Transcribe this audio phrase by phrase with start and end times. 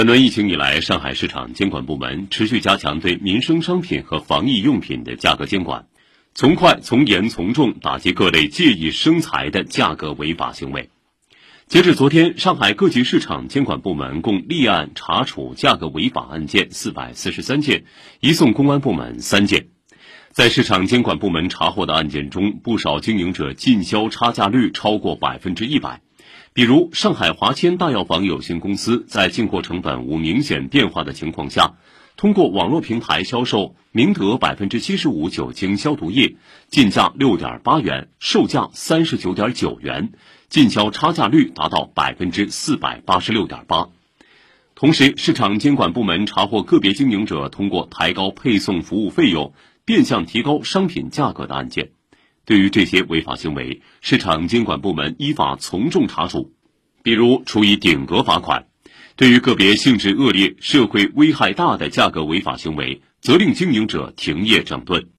[0.00, 5.88] 本轮疫情以来，上海市场监管部门持续加强对民生商品和防疫用品的价格监管，
[6.34, 10.88] 从快、从严、从重打击各类借意生财的价格违法行为。
[11.66, 17.84] 截至昨天，上海各级市场监管部门共立案查处价格违法案件四百四十三件，
[18.20, 19.66] 移送公安部门三件。
[20.30, 26.00] 在市场监管部门查获的案件中，不少经营者进销差价率超过百分之一百。
[26.52, 31.76] 比如，上海华千大药房有限公司在进货成本无明显变化的情况下，
[32.16, 36.34] 通过网络平台销售明德百分之七十五酒精消毒液，
[36.68, 40.10] 进价六点八元，售价三十九点九元，
[40.48, 43.88] 进销差价率达到百分之四百八十六点八。
[44.74, 49.54] 同时，市场监管部门查获个别经营者通过抬高配送服务费用，
[49.84, 51.92] 变相提高商品价格的案件。
[52.50, 56.52] 对于这些违法行为，市场监管部门依法从重查处，
[57.04, 58.64] 比如处以顶格罚款；
[59.14, 65.06] 对于个别性质恶劣、社会危害大的价格违法行为，责令经营者停业整顿。